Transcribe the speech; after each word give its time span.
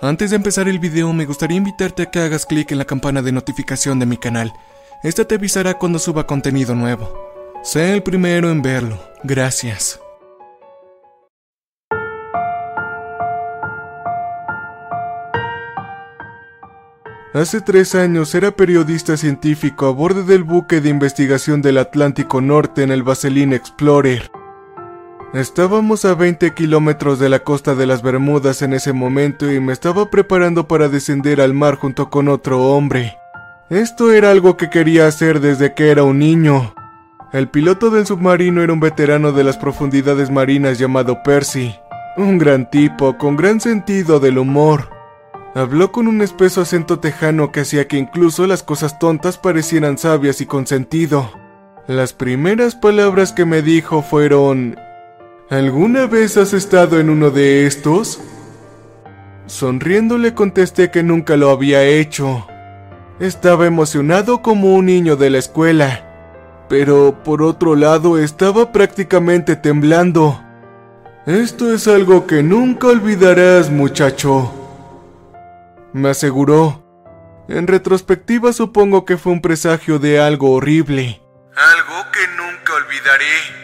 Antes 0.00 0.30
de 0.30 0.36
empezar 0.36 0.68
el 0.68 0.80
video 0.80 1.12
me 1.12 1.24
gustaría 1.24 1.56
invitarte 1.56 2.02
a 2.02 2.10
que 2.10 2.18
hagas 2.18 2.46
clic 2.46 2.72
en 2.72 2.78
la 2.78 2.84
campana 2.84 3.22
de 3.22 3.32
notificación 3.32 3.98
de 3.98 4.06
mi 4.06 4.16
canal. 4.16 4.52
Esta 5.02 5.24
te 5.24 5.36
avisará 5.36 5.74
cuando 5.74 5.98
suba 5.98 6.26
contenido 6.26 6.74
nuevo. 6.74 7.16
Sé 7.62 7.94
el 7.94 8.02
primero 8.02 8.50
en 8.50 8.60
verlo. 8.60 8.98
Gracias. 9.22 10.00
Hace 17.32 17.60
tres 17.60 17.94
años 17.94 18.34
era 18.34 18.52
periodista 18.52 19.16
científico 19.16 19.86
a 19.86 19.90
bordo 19.90 20.22
del 20.22 20.44
buque 20.44 20.80
de 20.80 20.88
investigación 20.88 21.62
del 21.62 21.78
Atlántico 21.78 22.40
Norte 22.40 22.82
en 22.82 22.90
el 22.90 23.02
Vaseline 23.02 23.54
Explorer. 23.54 24.30
Estábamos 25.34 26.04
a 26.04 26.14
20 26.14 26.54
kilómetros 26.54 27.18
de 27.18 27.28
la 27.28 27.40
costa 27.40 27.74
de 27.74 27.86
las 27.86 28.02
Bermudas 28.02 28.62
en 28.62 28.72
ese 28.72 28.92
momento 28.92 29.50
y 29.52 29.58
me 29.58 29.72
estaba 29.72 30.08
preparando 30.08 30.68
para 30.68 30.88
descender 30.88 31.40
al 31.40 31.54
mar 31.54 31.74
junto 31.74 32.08
con 32.08 32.28
otro 32.28 32.62
hombre. 32.62 33.18
Esto 33.68 34.12
era 34.12 34.30
algo 34.30 34.56
que 34.56 34.70
quería 34.70 35.08
hacer 35.08 35.40
desde 35.40 35.74
que 35.74 35.90
era 35.90 36.04
un 36.04 36.20
niño. 36.20 36.72
El 37.32 37.48
piloto 37.48 37.90
del 37.90 38.06
submarino 38.06 38.62
era 38.62 38.72
un 38.72 38.78
veterano 38.78 39.32
de 39.32 39.42
las 39.42 39.56
profundidades 39.56 40.30
marinas 40.30 40.78
llamado 40.78 41.24
Percy, 41.24 41.74
un 42.16 42.38
gran 42.38 42.70
tipo 42.70 43.18
con 43.18 43.34
gran 43.34 43.60
sentido 43.60 44.20
del 44.20 44.38
humor. 44.38 44.88
Habló 45.56 45.90
con 45.90 46.06
un 46.06 46.22
espeso 46.22 46.60
acento 46.60 47.00
tejano 47.00 47.50
que 47.50 47.62
hacía 47.62 47.88
que 47.88 47.96
incluso 47.96 48.46
las 48.46 48.62
cosas 48.62 49.00
tontas 49.00 49.36
parecieran 49.36 49.98
sabias 49.98 50.40
y 50.40 50.46
con 50.46 50.68
sentido. 50.68 51.32
Las 51.88 52.12
primeras 52.12 52.76
palabras 52.76 53.32
que 53.32 53.44
me 53.44 53.62
dijo 53.62 54.00
fueron 54.00 54.76
¿Alguna 55.54 56.08
vez 56.08 56.36
has 56.36 56.52
estado 56.52 56.98
en 56.98 57.08
uno 57.08 57.30
de 57.30 57.64
estos? 57.64 58.20
Sonriendo 59.46 60.18
le 60.18 60.34
contesté 60.34 60.90
que 60.90 61.04
nunca 61.04 61.36
lo 61.36 61.50
había 61.50 61.84
hecho. 61.84 62.44
Estaba 63.20 63.64
emocionado 63.64 64.42
como 64.42 64.74
un 64.74 64.86
niño 64.86 65.14
de 65.14 65.30
la 65.30 65.38
escuela, 65.38 66.66
pero 66.68 67.22
por 67.22 67.40
otro 67.40 67.76
lado 67.76 68.18
estaba 68.18 68.72
prácticamente 68.72 69.54
temblando. 69.54 70.42
Esto 71.24 71.72
es 71.72 71.86
algo 71.86 72.26
que 72.26 72.42
nunca 72.42 72.88
olvidarás, 72.88 73.70
muchacho 73.70 74.52
me 75.92 76.08
aseguró. 76.08 76.82
En 77.46 77.68
retrospectiva 77.68 78.52
supongo 78.52 79.04
que 79.04 79.18
fue 79.18 79.30
un 79.30 79.40
presagio 79.40 80.00
de 80.00 80.18
algo 80.18 80.50
horrible. 80.50 81.22
Algo 81.54 82.10
que 82.10 82.26
nunca 82.36 82.72
olvidaré. 82.74 83.63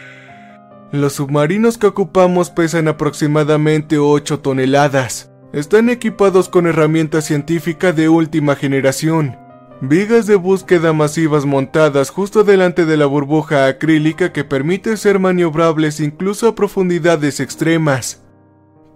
Los 0.91 1.13
submarinos 1.13 1.77
que 1.77 1.87
ocupamos 1.87 2.49
pesan 2.49 2.89
aproximadamente 2.89 3.97
8 3.97 4.39
toneladas. 4.39 5.31
Están 5.53 5.89
equipados 5.89 6.49
con 6.49 6.67
herramientas 6.67 7.23
científicas 7.23 7.95
de 7.95 8.09
última 8.09 8.57
generación. 8.57 9.37
Vigas 9.79 10.27
de 10.27 10.35
búsqueda 10.35 10.91
masivas 10.91 11.45
montadas 11.45 12.09
justo 12.09 12.43
delante 12.43 12.85
de 12.85 12.97
la 12.97 13.05
burbuja 13.05 13.67
acrílica 13.67 14.33
que 14.33 14.43
permite 14.43 14.97
ser 14.97 15.17
maniobrables 15.17 16.01
incluso 16.01 16.49
a 16.49 16.55
profundidades 16.55 17.39
extremas. 17.39 18.21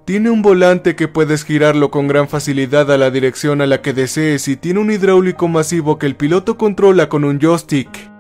Tiene 0.04 0.30
un 0.30 0.42
volante 0.42 0.98
que 0.98 1.08
puedes 1.08 1.46
girarlo 1.46 1.92
con 1.92 2.10
gran 2.10 2.28
facilidad 2.28 2.92
a 2.92 2.98
la 2.98 3.10
dirección 3.10 3.62
a 3.62 3.68
la 3.68 3.82
que 3.82 3.94
desees 3.94 4.50
y 4.50 4.58
tiene 4.58 4.82
un 4.82 4.92
hidráulico 4.92 5.48
masivo 5.48 5.98
que 5.98 6.08
el 6.08 6.18
piloto 6.18 6.58
controla 6.58 7.08
con 7.08 7.24
un 7.24 7.40
joystick. 7.40 8.15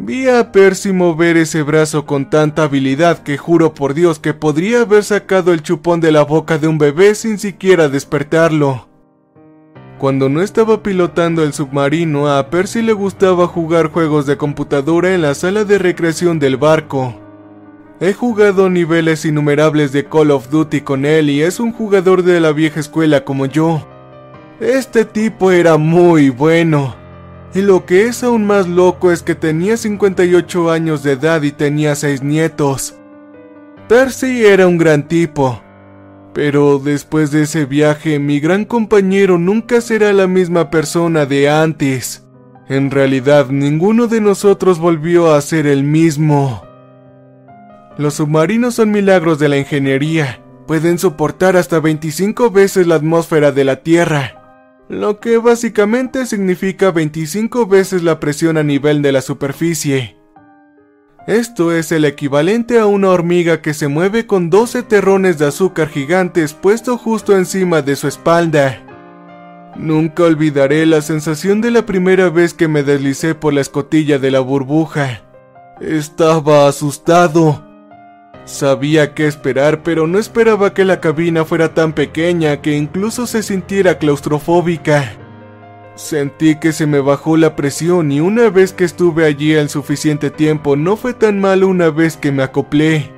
Vi 0.00 0.28
a 0.28 0.52
Percy 0.52 0.92
mover 0.92 1.36
ese 1.36 1.62
brazo 1.64 2.06
con 2.06 2.30
tanta 2.30 2.62
habilidad 2.62 3.18
que 3.24 3.36
juro 3.36 3.74
por 3.74 3.94
Dios 3.94 4.20
que 4.20 4.32
podría 4.32 4.82
haber 4.82 5.02
sacado 5.02 5.52
el 5.52 5.60
chupón 5.60 6.00
de 6.00 6.12
la 6.12 6.22
boca 6.22 6.56
de 6.56 6.68
un 6.68 6.78
bebé 6.78 7.16
sin 7.16 7.36
siquiera 7.36 7.88
despertarlo. 7.88 8.86
Cuando 9.98 10.28
no 10.28 10.40
estaba 10.40 10.84
pilotando 10.84 11.42
el 11.42 11.52
submarino, 11.52 12.28
a 12.28 12.48
Percy 12.48 12.80
le 12.82 12.92
gustaba 12.92 13.48
jugar 13.48 13.88
juegos 13.90 14.24
de 14.26 14.36
computadora 14.36 15.12
en 15.14 15.22
la 15.22 15.34
sala 15.34 15.64
de 15.64 15.78
recreación 15.78 16.38
del 16.38 16.56
barco. 16.56 17.16
He 18.00 18.12
jugado 18.12 18.70
niveles 18.70 19.24
innumerables 19.24 19.90
de 19.90 20.04
Call 20.04 20.30
of 20.30 20.48
Duty 20.48 20.82
con 20.82 21.06
él 21.06 21.28
y 21.28 21.42
es 21.42 21.58
un 21.58 21.72
jugador 21.72 22.22
de 22.22 22.38
la 22.38 22.52
vieja 22.52 22.78
escuela 22.78 23.24
como 23.24 23.46
yo. 23.46 23.84
Este 24.60 25.04
tipo 25.04 25.50
era 25.50 25.76
muy 25.76 26.30
bueno. 26.30 26.97
Y 27.54 27.62
lo 27.62 27.86
que 27.86 28.06
es 28.06 28.22
aún 28.22 28.46
más 28.46 28.68
loco 28.68 29.10
es 29.10 29.22
que 29.22 29.34
tenía 29.34 29.76
58 29.76 30.70
años 30.70 31.02
de 31.02 31.12
edad 31.12 31.42
y 31.42 31.52
tenía 31.52 31.94
6 31.94 32.22
nietos. 32.22 32.94
Percy 33.88 34.44
era 34.44 34.66
un 34.66 34.76
gran 34.76 35.08
tipo. 35.08 35.62
Pero 36.34 36.78
después 36.78 37.30
de 37.30 37.42
ese 37.42 37.64
viaje, 37.64 38.18
mi 38.18 38.38
gran 38.38 38.64
compañero 38.64 39.38
nunca 39.38 39.80
será 39.80 40.12
la 40.12 40.26
misma 40.26 40.70
persona 40.70 41.26
de 41.26 41.48
antes. 41.48 42.26
En 42.68 42.90
realidad, 42.90 43.48
ninguno 43.48 44.08
de 44.08 44.20
nosotros 44.20 44.78
volvió 44.78 45.32
a 45.32 45.40
ser 45.40 45.66
el 45.66 45.84
mismo. 45.84 46.62
Los 47.96 48.14
submarinos 48.14 48.74
son 48.74 48.90
milagros 48.90 49.38
de 49.38 49.48
la 49.48 49.56
ingeniería. 49.56 50.40
Pueden 50.66 50.98
soportar 50.98 51.56
hasta 51.56 51.80
25 51.80 52.50
veces 52.50 52.86
la 52.86 52.96
atmósfera 52.96 53.50
de 53.50 53.64
la 53.64 53.76
Tierra, 53.76 54.37
lo 54.88 55.20
que 55.20 55.36
básicamente 55.36 56.24
significa 56.26 56.90
25 56.90 57.66
veces 57.66 58.02
la 58.02 58.18
presión 58.20 58.56
a 58.56 58.62
nivel 58.62 59.02
de 59.02 59.12
la 59.12 59.20
superficie. 59.20 60.16
Esto 61.26 61.72
es 61.72 61.92
el 61.92 62.06
equivalente 62.06 62.78
a 62.78 62.86
una 62.86 63.10
hormiga 63.10 63.60
que 63.60 63.74
se 63.74 63.88
mueve 63.88 64.26
con 64.26 64.48
12 64.48 64.82
terrones 64.84 65.36
de 65.36 65.46
azúcar 65.46 65.88
gigantes 65.88 66.54
puesto 66.54 66.96
justo 66.96 67.36
encima 67.36 67.82
de 67.82 67.96
su 67.96 68.08
espalda. 68.08 68.82
Nunca 69.76 70.22
olvidaré 70.22 70.86
la 70.86 71.02
sensación 71.02 71.60
de 71.60 71.70
la 71.70 71.84
primera 71.84 72.30
vez 72.30 72.54
que 72.54 72.66
me 72.66 72.82
deslicé 72.82 73.34
por 73.34 73.52
la 73.52 73.60
escotilla 73.60 74.18
de 74.18 74.30
la 74.30 74.40
burbuja. 74.40 75.22
Estaba 75.82 76.66
asustado. 76.66 77.67
Sabía 78.48 79.12
qué 79.12 79.26
esperar, 79.26 79.82
pero 79.82 80.06
no 80.06 80.18
esperaba 80.18 80.72
que 80.72 80.86
la 80.86 81.00
cabina 81.00 81.44
fuera 81.44 81.74
tan 81.74 81.92
pequeña 81.92 82.62
que 82.62 82.74
incluso 82.78 83.26
se 83.26 83.42
sintiera 83.42 83.98
claustrofóbica. 83.98 85.12
Sentí 85.96 86.58
que 86.58 86.72
se 86.72 86.86
me 86.86 87.00
bajó 87.00 87.36
la 87.36 87.54
presión 87.56 88.10
y 88.10 88.20
una 88.20 88.48
vez 88.48 88.72
que 88.72 88.84
estuve 88.84 89.26
allí 89.26 89.52
el 89.52 89.68
suficiente 89.68 90.30
tiempo 90.30 90.76
no 90.76 90.96
fue 90.96 91.12
tan 91.12 91.38
malo 91.42 91.68
una 91.68 91.90
vez 91.90 92.16
que 92.16 92.32
me 92.32 92.42
acoplé. 92.42 93.12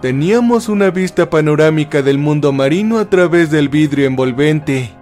Teníamos 0.00 0.68
una 0.68 0.90
vista 0.90 1.28
panorámica 1.28 2.00
del 2.00 2.18
mundo 2.18 2.52
marino 2.52 3.00
a 3.00 3.10
través 3.10 3.50
del 3.50 3.68
vidrio 3.68 4.06
envolvente. 4.06 4.92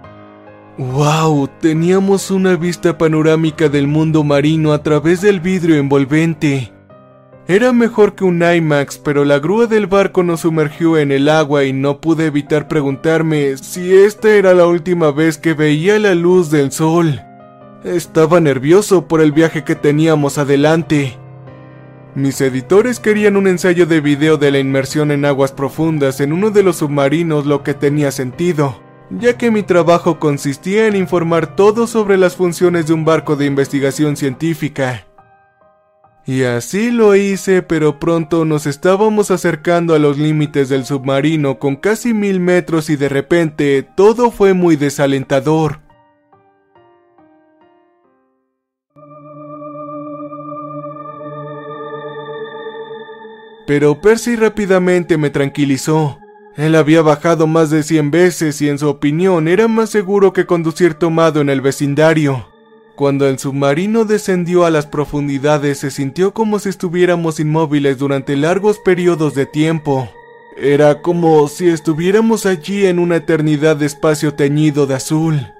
¡Wow! 0.79 1.47
Teníamos 1.59 2.31
una 2.31 2.55
vista 2.55 2.97
panorámica 2.97 3.69
del 3.69 3.85
mundo 3.85 4.23
marino 4.23 4.73
a 4.73 4.81
través 4.81 5.21
del 5.21 5.39
vidrio 5.39 5.75
envolvente. 5.75 6.71
Era 7.47 7.73
mejor 7.73 8.13
que 8.13 8.23
un 8.23 8.43
IMAX, 8.43 8.99
pero 8.99 9.25
la 9.25 9.39
grúa 9.39 9.65
del 9.65 9.87
barco 9.87 10.23
nos 10.23 10.41
sumergió 10.41 10.97
en 10.97 11.11
el 11.11 11.27
agua 11.27 11.65
y 11.65 11.73
no 11.73 11.99
pude 11.99 12.27
evitar 12.27 12.67
preguntarme 12.67 13.57
si 13.57 13.93
esta 13.93 14.29
era 14.29 14.53
la 14.53 14.67
última 14.67 15.11
vez 15.11 15.37
que 15.37 15.53
veía 15.53 15.97
la 15.97 16.13
luz 16.13 16.51
del 16.51 16.71
sol. 16.71 17.19
Estaba 17.83 18.39
nervioso 18.39 19.07
por 19.07 19.21
el 19.21 19.31
viaje 19.31 19.63
que 19.63 19.75
teníamos 19.75 20.37
adelante. 20.37 21.17
Mis 22.13 22.39
editores 22.41 22.99
querían 22.99 23.35
un 23.35 23.47
ensayo 23.47 23.87
de 23.87 24.01
video 24.01 24.37
de 24.37 24.51
la 24.51 24.59
inmersión 24.59 25.09
en 25.11 25.25
aguas 25.25 25.51
profundas 25.51 26.19
en 26.19 26.33
uno 26.33 26.51
de 26.51 26.61
los 26.61 26.77
submarinos, 26.77 27.47
lo 27.47 27.63
que 27.63 27.73
tenía 27.73 28.11
sentido, 28.11 28.79
ya 29.09 29.37
que 29.37 29.49
mi 29.49 29.63
trabajo 29.63 30.19
consistía 30.19 30.87
en 30.87 30.95
informar 30.95 31.55
todo 31.55 31.87
sobre 31.87 32.17
las 32.17 32.35
funciones 32.35 32.85
de 32.85 32.93
un 32.93 33.03
barco 33.03 33.35
de 33.35 33.45
investigación 33.45 34.15
científica. 34.15 35.05
Y 36.25 36.43
así 36.43 36.91
lo 36.91 37.15
hice, 37.15 37.63
pero 37.63 37.99
pronto 37.99 38.45
nos 38.45 38.67
estábamos 38.67 39.31
acercando 39.31 39.95
a 39.95 39.99
los 39.99 40.19
límites 40.19 40.69
del 40.69 40.85
submarino 40.85 41.57
con 41.57 41.75
casi 41.75 42.13
mil 42.13 42.39
metros 42.39 42.89
y 42.91 42.95
de 42.95 43.09
repente 43.09 43.81
todo 43.95 44.29
fue 44.29 44.53
muy 44.53 44.75
desalentador. 44.75 45.79
Pero 53.65 54.01
Percy 54.01 54.35
rápidamente 54.35 55.17
me 55.17 55.29
tranquilizó. 55.29 56.19
Él 56.57 56.75
había 56.75 57.01
bajado 57.01 57.47
más 57.47 57.69
de 57.69 57.83
100 57.83 58.11
veces 58.11 58.61
y 58.61 58.69
en 58.69 58.77
su 58.77 58.89
opinión 58.89 59.47
era 59.47 59.67
más 59.67 59.89
seguro 59.89 60.33
que 60.33 60.45
conducir 60.45 60.95
tomado 60.95 61.39
en 61.41 61.49
el 61.49 61.61
vecindario. 61.61 62.50
Cuando 63.01 63.27
el 63.27 63.39
submarino 63.39 64.05
descendió 64.05 64.63
a 64.63 64.69
las 64.69 64.85
profundidades 64.85 65.79
se 65.79 65.89
sintió 65.89 66.35
como 66.35 66.59
si 66.59 66.69
estuviéramos 66.69 67.39
inmóviles 67.39 67.97
durante 67.97 68.37
largos 68.37 68.77
periodos 68.77 69.33
de 69.33 69.47
tiempo. 69.47 70.07
Era 70.55 71.01
como 71.01 71.47
si 71.47 71.67
estuviéramos 71.67 72.45
allí 72.45 72.85
en 72.85 72.99
una 72.99 73.15
eternidad 73.15 73.75
de 73.75 73.87
espacio 73.87 74.35
teñido 74.35 74.85
de 74.85 74.93
azul. 74.93 75.51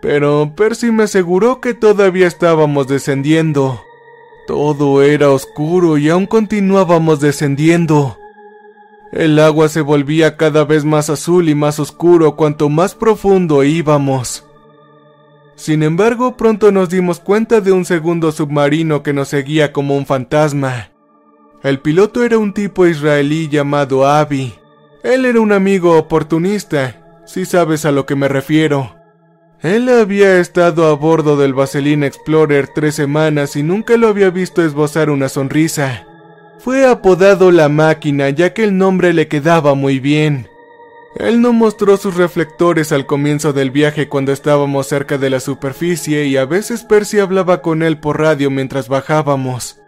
Pero 0.00 0.54
Percy 0.56 0.90
me 0.90 1.04
aseguró 1.04 1.60
que 1.60 1.72
todavía 1.72 2.26
estábamos 2.26 2.88
descendiendo. 2.88 3.80
Todo 4.48 5.04
era 5.04 5.30
oscuro 5.30 5.98
y 5.98 6.08
aún 6.08 6.26
continuábamos 6.26 7.20
descendiendo. 7.20 8.18
El 9.12 9.38
agua 9.38 9.68
se 9.68 9.82
volvía 9.82 10.36
cada 10.36 10.64
vez 10.64 10.84
más 10.84 11.10
azul 11.10 11.48
y 11.48 11.54
más 11.54 11.78
oscuro 11.78 12.34
cuanto 12.34 12.68
más 12.68 12.96
profundo 12.96 13.62
íbamos. 13.62 14.47
Sin 15.58 15.82
embargo, 15.82 16.36
pronto 16.36 16.70
nos 16.70 16.88
dimos 16.88 17.18
cuenta 17.18 17.60
de 17.60 17.72
un 17.72 17.84
segundo 17.84 18.30
submarino 18.30 19.02
que 19.02 19.12
nos 19.12 19.26
seguía 19.26 19.72
como 19.72 19.96
un 19.96 20.06
fantasma. 20.06 20.92
El 21.64 21.80
piloto 21.80 22.22
era 22.22 22.38
un 22.38 22.54
tipo 22.54 22.86
israelí 22.86 23.48
llamado 23.48 24.06
Avi. 24.06 24.54
Él 25.02 25.24
era 25.24 25.40
un 25.40 25.50
amigo 25.50 25.98
oportunista, 25.98 27.22
si 27.26 27.44
sabes 27.44 27.84
a 27.84 27.90
lo 27.90 28.06
que 28.06 28.14
me 28.14 28.28
refiero. 28.28 28.94
Él 29.60 29.88
había 29.88 30.38
estado 30.38 30.86
a 30.86 30.92
bordo 30.94 31.36
del 31.36 31.54
Vaseline 31.54 32.06
Explorer 32.06 32.68
tres 32.72 32.94
semanas 32.94 33.56
y 33.56 33.64
nunca 33.64 33.96
lo 33.96 34.06
había 34.06 34.30
visto 34.30 34.64
esbozar 34.64 35.10
una 35.10 35.28
sonrisa. 35.28 36.06
Fue 36.60 36.86
apodado 36.86 37.50
la 37.50 37.68
máquina 37.68 38.30
ya 38.30 38.54
que 38.54 38.62
el 38.62 38.78
nombre 38.78 39.12
le 39.12 39.26
quedaba 39.26 39.74
muy 39.74 39.98
bien. 39.98 40.46
Él 41.16 41.40
no 41.40 41.52
mostró 41.52 41.96
sus 41.96 42.16
reflectores 42.16 42.92
al 42.92 43.06
comienzo 43.06 43.52
del 43.52 43.70
viaje 43.70 44.08
cuando 44.08 44.32
estábamos 44.32 44.86
cerca 44.86 45.18
de 45.18 45.30
la 45.30 45.40
superficie 45.40 46.26
y 46.26 46.36
a 46.36 46.44
veces 46.44 46.84
Percy 46.84 47.18
hablaba 47.18 47.62
con 47.62 47.82
él 47.82 47.98
por 47.98 48.20
radio 48.20 48.50
mientras 48.50 48.88
bajábamos. 48.88 49.80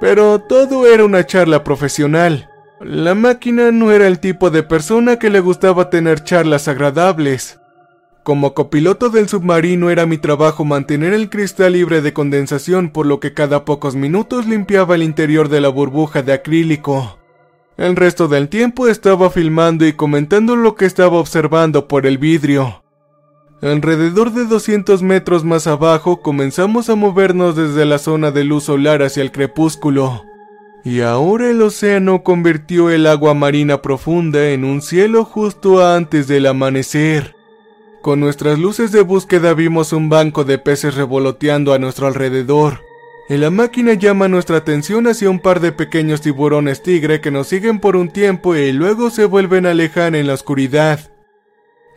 Pero 0.00 0.40
todo 0.40 0.86
era 0.86 1.04
una 1.04 1.24
charla 1.26 1.62
profesional. 1.62 2.50
La 2.80 3.14
máquina 3.14 3.70
no 3.70 3.92
era 3.92 4.06
el 4.06 4.18
tipo 4.18 4.50
de 4.50 4.62
persona 4.62 5.18
que 5.18 5.30
le 5.30 5.40
gustaba 5.40 5.88
tener 5.88 6.24
charlas 6.24 6.68
agradables. 6.68 7.58
Como 8.22 8.54
copiloto 8.54 9.08
del 9.08 9.28
submarino 9.28 9.88
era 9.88 10.04
mi 10.04 10.18
trabajo 10.18 10.64
mantener 10.64 11.12
el 11.12 11.30
cristal 11.30 11.74
libre 11.74 12.00
de 12.00 12.12
condensación 12.12 12.90
por 12.90 13.06
lo 13.06 13.20
que 13.20 13.34
cada 13.34 13.64
pocos 13.64 13.94
minutos 13.94 14.46
limpiaba 14.46 14.96
el 14.96 15.04
interior 15.04 15.48
de 15.48 15.60
la 15.60 15.68
burbuja 15.68 16.22
de 16.22 16.32
acrílico. 16.32 17.18
El 17.76 17.94
resto 17.94 18.26
del 18.26 18.48
tiempo 18.48 18.88
estaba 18.88 19.28
filmando 19.28 19.86
y 19.86 19.92
comentando 19.92 20.56
lo 20.56 20.76
que 20.76 20.86
estaba 20.86 21.18
observando 21.18 21.88
por 21.88 22.06
el 22.06 22.16
vidrio. 22.16 22.82
Alrededor 23.60 24.32
de 24.32 24.46
200 24.46 25.02
metros 25.02 25.44
más 25.44 25.66
abajo 25.66 26.22
comenzamos 26.22 26.88
a 26.88 26.94
movernos 26.94 27.54
desde 27.54 27.84
la 27.84 27.98
zona 27.98 28.30
de 28.30 28.44
luz 28.44 28.64
solar 28.64 29.02
hacia 29.02 29.22
el 29.22 29.30
crepúsculo. 29.30 30.24
Y 30.84 31.00
ahora 31.00 31.50
el 31.50 31.60
océano 31.60 32.22
convirtió 32.22 32.90
el 32.90 33.06
agua 33.06 33.34
marina 33.34 33.82
profunda 33.82 34.50
en 34.50 34.64
un 34.64 34.80
cielo 34.80 35.24
justo 35.24 35.86
antes 35.86 36.28
del 36.28 36.46
amanecer. 36.46 37.34
Con 38.02 38.20
nuestras 38.20 38.58
luces 38.58 38.92
de 38.92 39.02
búsqueda 39.02 39.52
vimos 39.52 39.92
un 39.92 40.08
banco 40.08 40.44
de 40.44 40.58
peces 40.58 40.94
revoloteando 40.94 41.74
a 41.74 41.78
nuestro 41.78 42.06
alrededor. 42.06 42.80
Y 43.28 43.36
la 43.38 43.50
máquina 43.50 43.94
llama 43.94 44.28
nuestra 44.28 44.58
atención 44.58 45.08
hacia 45.08 45.28
un 45.28 45.40
par 45.40 45.58
de 45.60 45.72
pequeños 45.72 46.20
tiburones 46.20 46.82
tigre 46.82 47.20
que 47.20 47.32
nos 47.32 47.48
siguen 47.48 47.80
por 47.80 47.96
un 47.96 48.08
tiempo 48.10 48.54
y 48.54 48.72
luego 48.72 49.10
se 49.10 49.24
vuelven 49.24 49.66
a 49.66 49.70
alejar 49.72 50.14
en 50.14 50.28
la 50.28 50.34
oscuridad. 50.34 51.00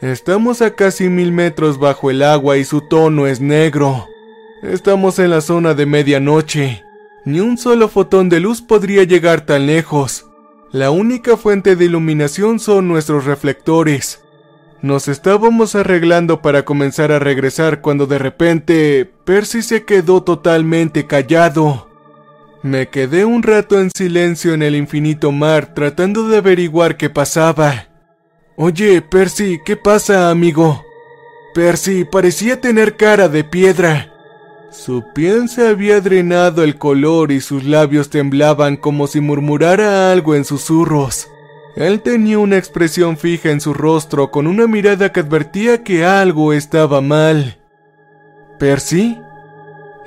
Estamos 0.01 0.61
a 0.61 0.75
casi 0.75 1.09
mil 1.09 1.31
metros 1.31 1.77
bajo 1.77 2.09
el 2.09 2.23
agua 2.23 2.57
y 2.57 2.63
su 2.63 2.81
tono 2.81 3.27
es 3.27 3.41
negro. 3.41 4.07
Estamos 4.63 5.19
en 5.19 5.29
la 5.29 5.41
zona 5.41 5.73
de 5.75 5.85
medianoche. 5.85 6.83
Ni 7.25 7.41
un 7.41 7.57
solo 7.57 7.89
fotón 7.89 8.29
de 8.29 8.39
luz 8.39 8.61
podría 8.61 9.03
llegar 9.03 9.45
tan 9.45 9.67
lejos. 9.67 10.25
La 10.71 10.89
única 10.89 11.37
fuente 11.37 11.75
de 11.75 11.85
iluminación 11.85 12.59
son 12.59 12.87
nuestros 12.87 13.25
reflectores. 13.25 14.23
Nos 14.81 15.09
estábamos 15.09 15.75
arreglando 15.75 16.41
para 16.41 16.63
comenzar 16.63 17.11
a 17.11 17.19
regresar 17.19 17.81
cuando 17.81 18.07
de 18.07 18.17
repente 18.17 19.11
Percy 19.25 19.61
se 19.61 19.83
quedó 19.83 20.23
totalmente 20.23 21.05
callado. 21.05 21.89
Me 22.63 22.87
quedé 22.87 23.25
un 23.25 23.43
rato 23.43 23.79
en 23.79 23.91
silencio 23.91 24.53
en 24.53 24.63
el 24.63 24.75
infinito 24.75 25.33
mar 25.33 25.73
tratando 25.73 26.29
de 26.29 26.37
averiguar 26.37 26.95
qué 26.95 27.09
pasaba. 27.09 27.87
Oye, 28.55 29.01
Percy, 29.01 29.59
¿qué 29.65 29.75
pasa, 29.75 30.29
amigo? 30.29 30.83
Percy 31.53 32.05
parecía 32.05 32.61
tener 32.61 32.95
cara 32.95 33.27
de 33.27 33.43
piedra. 33.43 34.13
Su 34.71 35.03
piel 35.13 35.49
se 35.49 35.67
había 35.67 35.99
drenado 35.99 36.63
el 36.63 36.77
color 36.77 37.33
y 37.33 37.41
sus 37.41 37.65
labios 37.65 38.09
temblaban 38.09 38.77
como 38.77 39.07
si 39.07 39.19
murmurara 39.19 40.11
algo 40.11 40.35
en 40.35 40.45
susurros. 40.45 41.27
Él 41.75 42.01
tenía 42.01 42.39
una 42.39 42.57
expresión 42.57 43.18
fija 43.18 43.51
en 43.51 43.62
su 43.62 43.74
rostro 43.74 44.31
con 44.31 44.48
una 44.48 44.68
mirada 44.68 45.12
que 45.12 45.19
advertía 45.19 45.83
que 45.83 46.06
algo 46.06 46.54
estaba 46.54 47.01
mal. 47.01 47.60
¿Percy? 48.57 49.18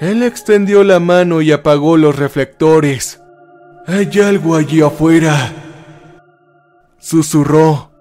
Él 0.01 0.23
extendió 0.23 0.83
la 0.85 0.99
mano 0.99 1.41
y 1.41 1.53
apagó 1.53 1.97
los 1.97 2.17
reflectores. 2.17 3.23
Hay 3.87 4.11
algo 4.21 4.57
allí 4.57 4.81
afuera. 4.81 5.53
Susurró. 6.99 7.92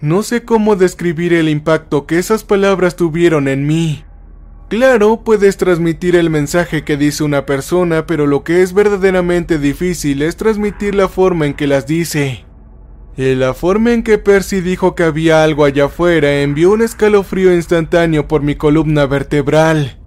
No 0.00 0.22
sé 0.22 0.44
cómo 0.44 0.76
describir 0.76 1.32
el 1.32 1.48
impacto 1.48 2.06
que 2.06 2.18
esas 2.18 2.44
palabras 2.44 2.94
tuvieron 2.94 3.48
en 3.48 3.66
mí. 3.66 4.04
Claro, 4.68 5.22
puedes 5.24 5.56
transmitir 5.56 6.14
el 6.14 6.30
mensaje 6.30 6.84
que 6.84 6.96
dice 6.96 7.24
una 7.24 7.46
persona, 7.46 8.06
pero 8.06 8.26
lo 8.26 8.44
que 8.44 8.62
es 8.62 8.74
verdaderamente 8.74 9.58
difícil 9.58 10.22
es 10.22 10.36
transmitir 10.36 10.94
la 10.94 11.08
forma 11.08 11.46
en 11.46 11.54
que 11.54 11.66
las 11.66 11.86
dice. 11.86 12.44
Y 13.16 13.34
la 13.34 13.54
forma 13.54 13.92
en 13.92 14.04
que 14.04 14.18
Percy 14.18 14.60
dijo 14.60 14.94
que 14.94 15.02
había 15.02 15.42
algo 15.42 15.64
allá 15.64 15.86
afuera 15.86 16.42
envió 16.42 16.70
un 16.70 16.82
escalofrío 16.82 17.52
instantáneo 17.52 18.28
por 18.28 18.42
mi 18.42 18.54
columna 18.54 19.06
vertebral. 19.06 19.98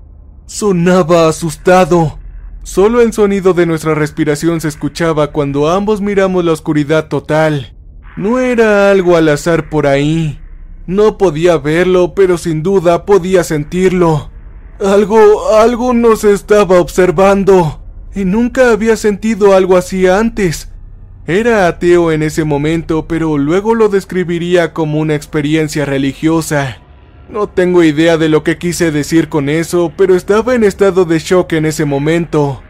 Sonaba 0.45 1.27
asustado. 1.27 2.17
Solo 2.63 3.01
el 3.01 3.11
sonido 3.11 3.53
de 3.53 3.65
nuestra 3.65 3.95
respiración 3.95 4.61
se 4.61 4.69
escuchaba 4.69 5.33
cuando 5.33 5.69
ambos 5.69 5.99
miramos 5.99 6.45
la 6.45 6.53
oscuridad 6.53 7.09
total. 7.09 7.75
No 8.21 8.37
era 8.37 8.91
algo 8.91 9.17
al 9.17 9.29
azar 9.29 9.67
por 9.67 9.87
ahí. 9.87 10.39
No 10.85 11.17
podía 11.17 11.57
verlo, 11.57 12.13
pero 12.13 12.37
sin 12.37 12.61
duda 12.61 13.03
podía 13.03 13.43
sentirlo. 13.43 14.29
Algo, 14.79 15.55
algo 15.55 15.91
nos 15.95 16.23
estaba 16.23 16.79
observando. 16.79 17.81
Y 18.13 18.25
nunca 18.25 18.69
había 18.69 18.95
sentido 18.95 19.55
algo 19.55 19.75
así 19.75 20.05
antes. 20.05 20.69
Era 21.25 21.65
ateo 21.65 22.11
en 22.11 22.21
ese 22.21 22.43
momento, 22.43 23.07
pero 23.07 23.39
luego 23.39 23.73
lo 23.73 23.89
describiría 23.89 24.71
como 24.71 24.99
una 24.99 25.15
experiencia 25.15 25.85
religiosa. 25.85 26.77
No 27.27 27.49
tengo 27.49 27.83
idea 27.83 28.19
de 28.19 28.29
lo 28.29 28.43
que 28.43 28.59
quise 28.59 28.91
decir 28.91 29.29
con 29.29 29.49
eso, 29.49 29.93
pero 29.97 30.15
estaba 30.15 30.53
en 30.53 30.63
estado 30.63 31.05
de 31.05 31.17
shock 31.17 31.53
en 31.53 31.65
ese 31.65 31.85
momento. 31.85 32.61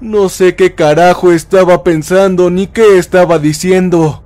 No 0.00 0.28
sé 0.28 0.56
qué 0.56 0.74
carajo 0.74 1.30
estaba 1.30 1.84
pensando 1.84 2.50
ni 2.50 2.66
qué 2.66 2.98
estaba 2.98 3.38
diciendo. 3.38 4.24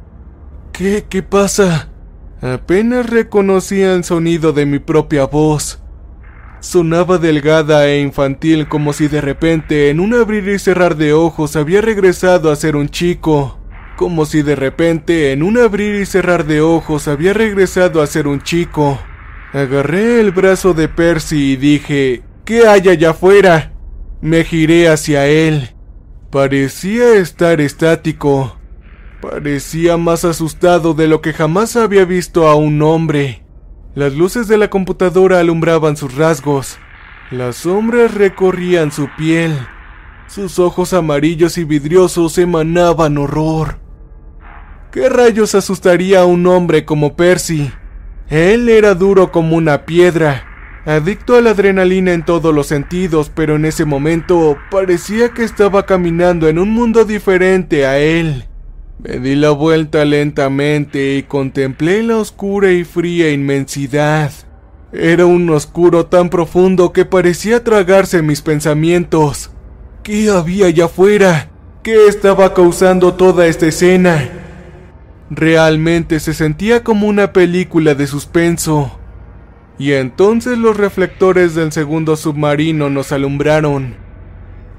¿Qué? 0.72 1.04
¿Qué 1.06 1.22
pasa? 1.22 1.90
Apenas 2.40 3.08
reconocía 3.08 3.92
el 3.94 4.04
sonido 4.04 4.54
de 4.54 4.64
mi 4.64 4.78
propia 4.78 5.26
voz. 5.26 5.82
Sonaba 6.60 7.18
delgada 7.18 7.86
e 7.88 8.00
infantil 8.00 8.68
como 8.68 8.94
si 8.94 9.06
de 9.06 9.20
repente 9.20 9.90
en 9.90 10.00
un 10.00 10.14
abrir 10.14 10.48
y 10.48 10.58
cerrar 10.58 10.96
de 10.96 11.12
ojos 11.12 11.56
había 11.56 11.82
regresado 11.82 12.50
a 12.50 12.56
ser 12.56 12.76
un 12.76 12.88
chico. 12.88 13.58
Como 13.98 14.24
si 14.24 14.40
de 14.40 14.56
repente 14.56 15.32
en 15.32 15.42
un 15.42 15.58
abrir 15.58 16.00
y 16.00 16.06
cerrar 16.06 16.46
de 16.46 16.62
ojos 16.62 17.06
había 17.06 17.34
regresado 17.34 18.00
a 18.00 18.06
ser 18.06 18.26
un 18.26 18.40
chico. 18.40 18.98
Agarré 19.52 20.20
el 20.20 20.30
brazo 20.30 20.72
de 20.72 20.88
Percy 20.88 21.52
y 21.52 21.56
dije, 21.56 22.22
¿qué 22.46 22.66
hay 22.66 22.88
allá 22.88 23.10
afuera? 23.10 23.74
Me 24.22 24.42
giré 24.42 24.88
hacia 24.88 25.26
él. 25.26 25.74
Parecía 26.30 27.16
estar 27.16 27.60
estático. 27.60 28.56
Parecía 29.22 29.96
más 29.98 30.24
asustado 30.24 30.94
de 30.94 31.06
lo 31.06 31.20
que 31.20 31.32
jamás 31.32 31.76
había 31.76 32.04
visto 32.04 32.48
a 32.48 32.56
un 32.56 32.82
hombre. 32.82 33.44
Las 33.94 34.14
luces 34.14 34.48
de 34.48 34.58
la 34.58 34.68
computadora 34.68 35.38
alumbraban 35.38 35.96
sus 35.96 36.16
rasgos. 36.16 36.76
Las 37.30 37.54
sombras 37.54 38.14
recorrían 38.14 38.90
su 38.90 39.08
piel. 39.16 39.56
Sus 40.26 40.58
ojos 40.58 40.92
amarillos 40.92 41.56
y 41.56 41.62
vidriosos 41.62 42.36
emanaban 42.36 43.16
horror. 43.16 43.78
¿Qué 44.90 45.08
rayos 45.08 45.54
asustaría 45.54 46.22
a 46.22 46.24
un 46.24 46.44
hombre 46.48 46.84
como 46.84 47.14
Percy? 47.14 47.70
Él 48.28 48.68
era 48.68 48.96
duro 48.96 49.30
como 49.30 49.54
una 49.54 49.86
piedra, 49.86 50.82
adicto 50.84 51.36
a 51.36 51.42
la 51.42 51.50
adrenalina 51.50 52.12
en 52.12 52.24
todos 52.24 52.52
los 52.52 52.66
sentidos, 52.66 53.30
pero 53.32 53.54
en 53.54 53.66
ese 53.66 53.84
momento 53.84 54.58
parecía 54.68 55.28
que 55.28 55.44
estaba 55.44 55.86
caminando 55.86 56.48
en 56.48 56.58
un 56.58 56.70
mundo 56.70 57.04
diferente 57.04 57.86
a 57.86 57.98
él. 57.98 58.48
Me 58.98 59.18
di 59.18 59.34
la 59.34 59.50
vuelta 59.50 60.04
lentamente 60.04 61.16
y 61.16 61.24
contemplé 61.24 62.02
la 62.02 62.18
oscura 62.18 62.70
y 62.72 62.84
fría 62.84 63.30
inmensidad. 63.30 64.32
Era 64.92 65.26
un 65.26 65.48
oscuro 65.50 66.06
tan 66.06 66.28
profundo 66.28 66.92
que 66.92 67.04
parecía 67.04 67.64
tragarse 67.64 68.22
mis 68.22 68.42
pensamientos. 68.42 69.50
¿Qué 70.02 70.30
había 70.30 70.66
allá 70.66 70.84
afuera? 70.84 71.50
¿Qué 71.82 72.06
estaba 72.06 72.54
causando 72.54 73.14
toda 73.14 73.46
esta 73.46 73.66
escena? 73.66 74.28
Realmente 75.30 76.20
se 76.20 76.34
sentía 76.34 76.84
como 76.84 77.06
una 77.06 77.32
película 77.32 77.94
de 77.94 78.06
suspenso. 78.06 78.98
Y 79.78 79.92
entonces 79.92 80.58
los 80.58 80.76
reflectores 80.76 81.54
del 81.54 81.72
segundo 81.72 82.16
submarino 82.16 82.90
nos 82.90 83.10
alumbraron. 83.12 84.01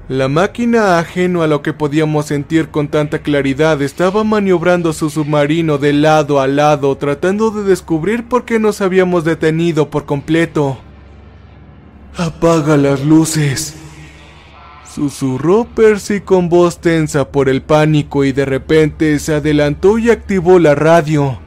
La 0.08 0.28
máquina, 0.28 0.98
ajeno 0.98 1.42
a 1.42 1.46
lo 1.46 1.62
que 1.62 1.72
podíamos 1.72 2.26
sentir 2.26 2.68
con 2.68 2.88
tanta 2.88 3.20
claridad, 3.20 3.80
estaba 3.80 4.22
maniobrando 4.22 4.92
su 4.92 5.08
submarino 5.08 5.78
de 5.78 5.94
lado 5.94 6.40
a 6.40 6.46
lado, 6.46 6.94
tratando 6.98 7.50
de 7.50 7.62
descubrir 7.62 8.28
por 8.28 8.44
qué 8.44 8.58
nos 8.58 8.82
habíamos 8.82 9.24
detenido 9.24 9.88
por 9.88 10.04
completo. 10.04 10.76
Apaga 12.18 12.76
las 12.76 13.02
luces. 13.02 13.76
Susurró 14.94 15.64
Percy 15.64 16.20
con 16.20 16.50
voz 16.50 16.82
tensa 16.82 17.30
por 17.30 17.48
el 17.48 17.62
pánico 17.62 18.24
y 18.24 18.32
de 18.32 18.44
repente 18.44 19.18
se 19.18 19.34
adelantó 19.34 19.96
y 19.96 20.10
activó 20.10 20.58
la 20.58 20.74
radio. 20.74 21.38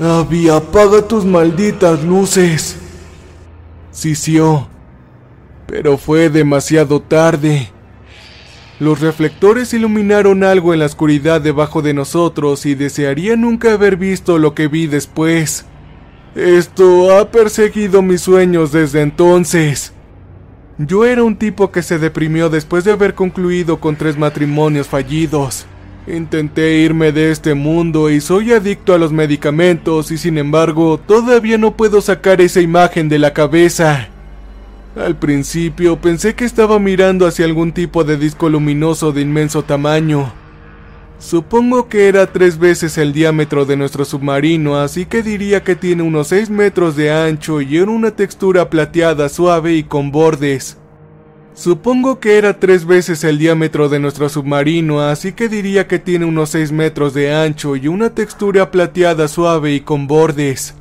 Abby, 0.00 0.48
apaga 0.48 1.06
tus 1.06 1.24
malditas 1.24 2.02
luces. 2.02 2.76
Sisió. 3.92 4.66
Pero 5.68 5.96
fue 5.96 6.28
demasiado 6.28 7.00
tarde. 7.00 7.70
Los 8.80 9.00
reflectores 9.00 9.72
iluminaron 9.72 10.42
algo 10.42 10.72
en 10.72 10.80
la 10.80 10.86
oscuridad 10.86 11.40
debajo 11.40 11.80
de 11.80 11.94
nosotros 11.94 12.66
y 12.66 12.74
desearía 12.74 13.36
nunca 13.36 13.72
haber 13.72 13.96
visto 13.96 14.38
lo 14.38 14.54
que 14.54 14.66
vi 14.66 14.88
después. 14.88 15.64
Esto 16.34 17.16
ha 17.16 17.30
perseguido 17.30 18.02
mis 18.02 18.22
sueños 18.22 18.72
desde 18.72 19.02
entonces. 19.02 19.92
Yo 20.76 21.04
era 21.04 21.22
un 21.22 21.36
tipo 21.36 21.70
que 21.70 21.82
se 21.82 22.00
deprimió 22.00 22.50
después 22.50 22.82
de 22.82 22.90
haber 22.90 23.14
concluido 23.14 23.78
con 23.78 23.94
tres 23.94 24.18
matrimonios 24.18 24.88
fallidos. 24.88 25.66
Intenté 26.08 26.78
irme 26.78 27.12
de 27.12 27.30
este 27.30 27.54
mundo 27.54 28.10
y 28.10 28.20
soy 28.20 28.52
adicto 28.52 28.92
a 28.92 28.98
los 28.98 29.12
medicamentos 29.12 30.10
y 30.10 30.18
sin 30.18 30.36
embargo 30.36 30.98
todavía 30.98 31.58
no 31.58 31.76
puedo 31.76 32.00
sacar 32.00 32.40
esa 32.40 32.60
imagen 32.60 33.08
de 33.08 33.20
la 33.20 33.32
cabeza. 33.32 34.08
Al 34.96 35.16
principio 35.16 36.00
pensé 36.00 36.36
que 36.36 36.44
estaba 36.44 36.78
mirando 36.78 37.26
hacia 37.26 37.44
algún 37.44 37.72
tipo 37.72 38.04
de 38.04 38.16
disco 38.16 38.48
luminoso 38.48 39.10
de 39.10 39.22
inmenso 39.22 39.64
tamaño. 39.64 40.32
Supongo 41.18 41.88
que 41.88 42.06
era 42.06 42.30
tres 42.32 42.58
veces 42.58 42.96
el 42.98 43.12
diámetro 43.12 43.64
de 43.64 43.76
nuestro 43.76 44.04
submarino, 44.04 44.78
así 44.78 45.06
que 45.06 45.22
diría 45.22 45.64
que 45.64 45.74
tiene 45.74 46.04
unos 46.04 46.28
6 46.28 46.50
metros 46.50 46.94
de 46.94 47.10
ancho 47.10 47.60
y 47.60 47.76
era 47.76 47.90
una 47.90 48.12
textura 48.12 48.70
plateada 48.70 49.28
suave 49.28 49.74
y 49.74 49.82
con 49.82 50.12
bordes. 50.12 50.78
Supongo 51.54 52.20
que 52.20 52.38
era 52.38 52.60
tres 52.60 52.84
veces 52.84 53.24
el 53.24 53.38
diámetro 53.38 53.88
de 53.88 53.98
nuestro 53.98 54.28
submarino, 54.28 55.00
así 55.00 55.32
que 55.32 55.48
diría 55.48 55.88
que 55.88 55.98
tiene 55.98 56.24
unos 56.24 56.50
6 56.50 56.70
metros 56.70 57.14
de 57.14 57.34
ancho 57.34 57.74
y 57.74 57.88
una 57.88 58.10
textura 58.10 58.70
plateada 58.70 59.26
suave 59.26 59.72
y 59.72 59.80
con 59.80 60.06
bordes. 60.06 60.74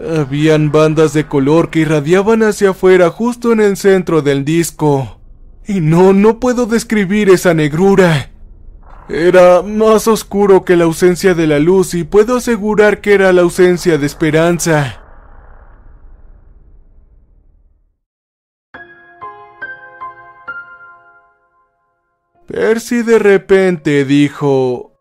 Habían 0.00 0.72
bandas 0.72 1.12
de 1.12 1.26
color 1.26 1.70
que 1.70 1.80
irradiaban 1.80 2.42
hacia 2.42 2.70
afuera 2.70 3.10
justo 3.10 3.52
en 3.52 3.60
el 3.60 3.76
centro 3.76 4.22
del 4.22 4.44
disco. 4.44 5.20
Y 5.66 5.80
no, 5.80 6.12
no 6.12 6.40
puedo 6.40 6.66
describir 6.66 7.30
esa 7.30 7.54
negrura. 7.54 8.30
Era 9.08 9.62
más 9.62 10.08
oscuro 10.08 10.64
que 10.64 10.76
la 10.76 10.84
ausencia 10.84 11.34
de 11.34 11.46
la 11.46 11.58
luz 11.58 11.94
y 11.94 12.04
puedo 12.04 12.36
asegurar 12.36 13.00
que 13.00 13.14
era 13.14 13.32
la 13.32 13.42
ausencia 13.42 13.98
de 13.98 14.06
esperanza. 14.06 15.00
Percy 22.46 23.02
de 23.02 23.18
repente 23.18 24.04
dijo, 24.04 24.92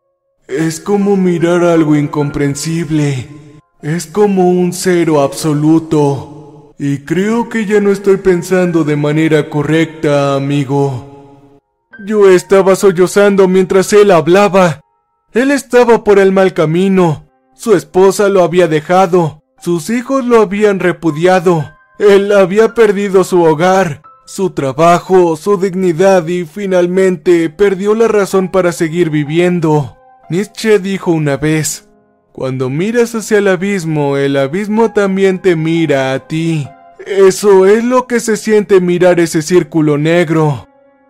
es 0.47 0.79
como 0.79 1.15
mirar 1.15 1.63
algo 1.63 1.95
incomprensible. 1.95 3.42
Es 3.83 4.07
como 4.07 4.49
un 4.49 4.71
cero 4.71 5.19
absoluto. 5.19 6.73
Y 6.79 6.99
creo 6.99 7.49
que 7.49 7.65
ya 7.65 7.81
no 7.81 7.91
estoy 7.91 8.15
pensando 8.15 8.85
de 8.85 8.95
manera 8.95 9.49
correcta, 9.49 10.35
amigo. 10.35 11.59
Yo 12.07 12.29
estaba 12.29 12.77
sollozando 12.77 13.49
mientras 13.49 13.91
él 13.91 14.11
hablaba. 14.11 14.79
Él 15.33 15.51
estaba 15.51 16.05
por 16.05 16.17
el 16.17 16.31
mal 16.31 16.53
camino. 16.53 17.25
Su 17.55 17.75
esposa 17.75 18.29
lo 18.29 18.43
había 18.43 18.69
dejado. 18.69 19.43
Sus 19.61 19.89
hijos 19.89 20.23
lo 20.23 20.41
habían 20.41 20.79
repudiado. 20.79 21.73
Él 21.99 22.31
había 22.31 22.73
perdido 22.73 23.25
su 23.25 23.43
hogar, 23.43 24.01
su 24.25 24.51
trabajo, 24.51 25.35
su 25.35 25.57
dignidad 25.57 26.25
y 26.27 26.45
finalmente 26.45 27.49
perdió 27.49 27.95
la 27.95 28.07
razón 28.07 28.49
para 28.49 28.71
seguir 28.71 29.09
viviendo. 29.09 29.97
Nietzsche 30.29 30.79
dijo 30.79 31.11
una 31.11 31.35
vez, 31.35 31.89
cuando 32.33 32.67
miras 32.67 33.13
hacia 33.13 33.37
el 33.37 33.47
abismo, 33.47 34.17
el 34.17 34.37
abismo 34.37 34.91
también 34.91 35.37
te 35.37 35.55
mira 35.55 36.13
a 36.13 36.27
ti. 36.27 36.67
Eso 37.05 37.67
es 37.67 37.83
lo 37.83 38.07
que 38.07 38.19
se 38.19 38.37
siente 38.37 38.81
mirar 38.81 39.19
ese 39.19 39.43
círculo 39.43 39.99
negro. 39.99 40.67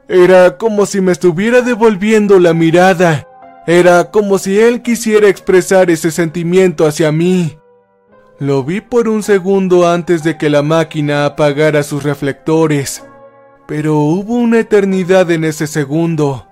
Era 0.10 0.58
como 0.58 0.86
si 0.86 1.00
me 1.00 1.14
estuviera 1.14 1.62
devolviendo 1.62 2.40
la 2.40 2.54
mirada. 2.54 3.26
Era 3.66 4.12
como 4.12 4.38
si 4.38 4.60
él 4.60 4.82
quisiera 4.82 5.30
expresar 5.30 5.90
ese 5.90 6.12
sentimiento 6.12 6.86
hacia 6.86 7.14
mí. 7.14 7.58
Lo 8.38 8.66
vi 8.66 8.82
por 8.82 9.08
un 9.08 9.24
segundo 9.24 9.88
antes 9.88 10.24
de 10.24 10.38
que 10.38 10.50
la 10.50 10.62
máquina 10.62 11.26
apagara 11.26 11.84
sus 11.84 12.04
reflectores. 12.04 13.02
Pero 13.66 13.96
hubo 13.96 14.36
una 14.36 14.60
eternidad 14.60 15.32
en 15.32 15.46
ese 15.46 15.68
segundo. 15.68 16.48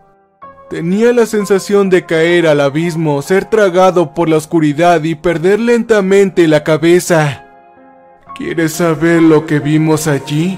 Tenía 0.72 1.12
la 1.12 1.26
sensación 1.26 1.90
de 1.90 2.06
caer 2.06 2.48
al 2.48 2.62
abismo, 2.62 3.22
ser 3.22 3.44
tragado 3.44 4.14
por 4.14 4.30
la 4.30 4.38
oscuridad 4.38 5.04
y 5.04 5.16
perder 5.16 5.60
lentamente 5.60 6.48
la 6.48 6.64
cabeza. 6.64 7.46
¿Quieres 8.38 8.72
saber 8.72 9.22
lo 9.22 9.46
que 9.46 9.60
vimos 9.60 10.08
allí? 10.08 10.58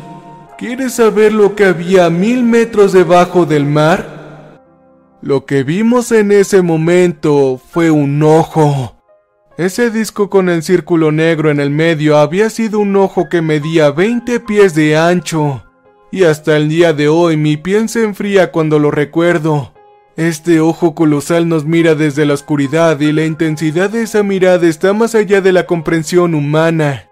¿Quieres 0.60 0.94
saber 0.94 1.34
lo 1.34 1.56
que 1.56 1.66
había 1.66 2.12
mil 2.12 2.44
metros 2.44 2.94
debajo 2.94 3.48
del 3.48 3.66
mar? 3.66 4.60
Lo 5.24 5.48
que 5.48 5.64
vimos 5.64 6.12
en 6.12 6.32
ese 6.32 6.62
momento 6.62 7.60
fue 7.72 7.90
un 7.90 8.22
ojo. 8.22 8.96
Ese 9.58 9.90
disco 9.90 10.30
con 10.30 10.48
el 10.48 10.62
círculo 10.62 11.12
negro 11.12 11.50
en 11.50 11.60
el 11.60 11.72
medio 11.72 12.20
había 12.20 12.52
sido 12.52 12.78
un 12.78 12.96
ojo 12.98 13.30
que 13.30 13.42
medía 13.42 13.90
20 13.90 14.42
pies 14.42 14.76
de 14.76 14.96
ancho. 14.96 15.64
Y 16.12 16.26
hasta 16.26 16.56
el 16.56 16.70
día 16.70 16.94
de 16.94 17.08
hoy 17.08 17.36
mi 17.36 17.58
piel 17.58 17.90
se 17.90 18.04
enfría 18.04 18.52
cuando 18.52 18.78
lo 18.78 18.92
recuerdo. 18.92 19.73
Este 20.16 20.60
ojo 20.60 20.94
colosal 20.94 21.50
nos 21.50 21.66
mira 21.66 21.96
desde 21.96 22.28
la 22.28 22.36
oscuridad 22.36 23.00
y 23.00 23.12
la 23.12 23.26
intensidad 23.26 23.90
de 23.90 24.04
esa 24.04 24.22
mirada 24.22 24.68
está 24.68 24.94
más 24.94 25.16
allá 25.16 25.42
de 25.42 25.52
la 25.52 25.66
comprensión 25.66 26.36
humana. 26.36 27.10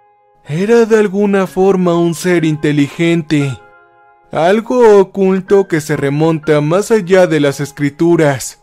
Era 0.48 0.86
de 0.86 1.00
alguna 1.00 1.48
forma 1.48 1.98
un 1.98 2.14
ser 2.14 2.46
inteligente, 2.46 3.58
algo 4.32 5.00
oculto 5.00 5.68
que 5.68 5.82
se 5.82 5.98
remonta 5.98 6.62
más 6.62 6.92
allá 6.92 7.26
de 7.26 7.40
las 7.40 7.60
escrituras, 7.60 8.60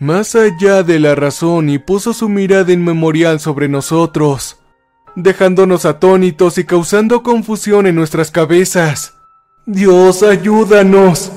más 0.00 0.34
allá 0.34 0.82
de 0.82 0.98
la 0.98 1.14
razón 1.14 1.68
y 1.68 1.78
puso 1.78 2.12
su 2.12 2.28
mirada 2.28 2.72
inmemorial 2.72 3.38
sobre 3.38 3.68
nosotros, 3.68 4.58
dejándonos 5.14 5.84
atónitos 5.84 6.58
y 6.58 6.64
causando 6.64 7.22
confusión 7.22 7.86
en 7.86 7.94
nuestras 7.94 8.32
cabezas. 8.32 9.14
Dios, 9.66 10.24
ayúdanos. 10.24 11.30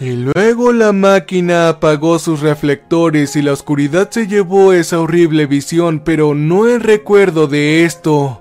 Y 0.00 0.12
luego 0.12 0.72
la 0.72 0.92
máquina 0.92 1.68
apagó 1.68 2.20
sus 2.20 2.40
reflectores 2.40 3.34
y 3.34 3.42
la 3.42 3.52
oscuridad 3.52 4.08
se 4.10 4.28
llevó 4.28 4.72
esa 4.72 5.00
horrible 5.00 5.46
visión, 5.46 6.00
pero 6.04 6.36
no 6.36 6.68
el 6.68 6.80
recuerdo 6.80 7.48
de 7.48 7.84
esto. 7.84 8.40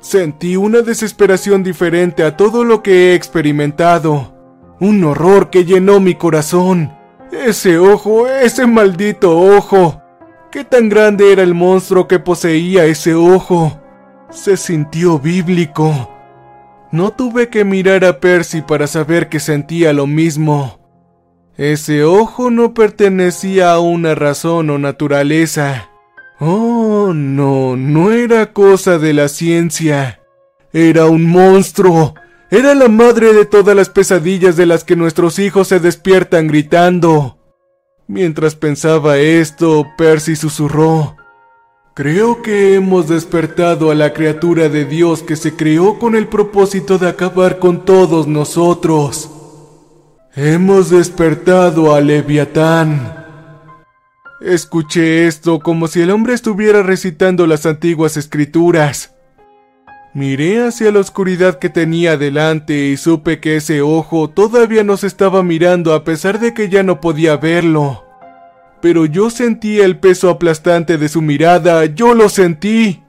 Sentí 0.00 0.56
una 0.56 0.82
desesperación 0.82 1.62
diferente 1.62 2.24
a 2.24 2.36
todo 2.36 2.64
lo 2.64 2.82
que 2.82 3.10
he 3.10 3.14
experimentado. 3.14 4.34
Un 4.80 5.04
horror 5.04 5.50
que 5.50 5.64
llenó 5.64 6.00
mi 6.00 6.16
corazón. 6.16 6.92
Ese 7.30 7.78
ojo, 7.78 8.26
ese 8.26 8.66
maldito 8.66 9.38
ojo. 9.38 10.02
¿Qué 10.50 10.64
tan 10.64 10.88
grande 10.88 11.32
era 11.32 11.44
el 11.44 11.54
monstruo 11.54 12.08
que 12.08 12.18
poseía 12.18 12.84
ese 12.84 13.14
ojo? 13.14 13.80
Se 14.30 14.56
sintió 14.56 15.20
bíblico. 15.20 16.10
No 16.90 17.12
tuve 17.12 17.48
que 17.48 17.64
mirar 17.64 18.04
a 18.04 18.18
Percy 18.18 18.62
para 18.62 18.88
saber 18.88 19.28
que 19.28 19.38
sentía 19.38 19.92
lo 19.92 20.06
mismo. 20.08 20.85
Ese 21.56 22.04
ojo 22.04 22.50
no 22.50 22.74
pertenecía 22.74 23.72
a 23.72 23.80
una 23.80 24.14
razón 24.14 24.68
o 24.68 24.78
naturaleza. 24.78 25.90
Oh, 26.38 27.12
no, 27.14 27.76
no 27.76 28.12
era 28.12 28.52
cosa 28.52 28.98
de 28.98 29.14
la 29.14 29.28
ciencia. 29.28 30.20
Era 30.74 31.06
un 31.06 31.24
monstruo. 31.24 32.14
Era 32.50 32.74
la 32.74 32.88
madre 32.88 33.32
de 33.32 33.46
todas 33.46 33.74
las 33.74 33.88
pesadillas 33.88 34.56
de 34.56 34.66
las 34.66 34.84
que 34.84 34.96
nuestros 34.96 35.38
hijos 35.38 35.68
se 35.68 35.80
despiertan 35.80 36.46
gritando. 36.46 37.38
Mientras 38.06 38.54
pensaba 38.54 39.16
esto, 39.16 39.86
Percy 39.96 40.36
susurró. 40.36 41.16
Creo 41.94 42.42
que 42.42 42.74
hemos 42.74 43.08
despertado 43.08 43.90
a 43.90 43.94
la 43.94 44.12
criatura 44.12 44.68
de 44.68 44.84
Dios 44.84 45.22
que 45.22 45.36
se 45.36 45.56
creó 45.56 45.98
con 45.98 46.14
el 46.14 46.28
propósito 46.28 46.98
de 46.98 47.08
acabar 47.08 47.58
con 47.58 47.86
todos 47.86 48.26
nosotros. 48.26 49.30
Hemos 50.38 50.90
despertado 50.90 51.94
a 51.94 52.02
Leviatán. 52.02 53.24
Escuché 54.42 55.26
esto 55.26 55.60
como 55.60 55.88
si 55.88 56.02
el 56.02 56.10
hombre 56.10 56.34
estuviera 56.34 56.82
recitando 56.82 57.46
las 57.46 57.64
antiguas 57.64 58.18
escrituras. 58.18 59.14
Miré 60.12 60.66
hacia 60.66 60.92
la 60.92 61.00
oscuridad 61.00 61.58
que 61.58 61.70
tenía 61.70 62.18
delante 62.18 62.88
y 62.88 62.98
supe 62.98 63.40
que 63.40 63.56
ese 63.56 63.80
ojo 63.80 64.28
todavía 64.28 64.84
nos 64.84 65.04
estaba 65.04 65.42
mirando 65.42 65.94
a 65.94 66.04
pesar 66.04 66.38
de 66.38 66.52
que 66.52 66.68
ya 66.68 66.82
no 66.82 67.00
podía 67.00 67.38
verlo. 67.38 68.04
Pero 68.82 69.06
yo 69.06 69.30
sentía 69.30 69.86
el 69.86 69.98
peso 69.98 70.28
aplastante 70.28 70.98
de 70.98 71.08
su 71.08 71.22
mirada, 71.22 71.86
yo 71.86 72.12
lo 72.12 72.28
sentí. 72.28 73.05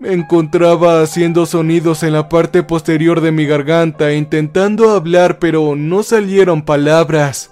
Me 0.00 0.12
encontraba 0.12 1.02
haciendo 1.02 1.44
sonidos 1.44 2.04
en 2.04 2.12
la 2.12 2.28
parte 2.28 2.62
posterior 2.62 3.20
de 3.20 3.32
mi 3.32 3.46
garganta, 3.46 4.12
intentando 4.12 4.90
hablar, 4.90 5.40
pero 5.40 5.74
no 5.74 6.04
salieron 6.04 6.62
palabras. 6.62 7.50